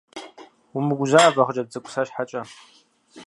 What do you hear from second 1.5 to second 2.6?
цӀыкӀу, сэ щхьэкӀэ.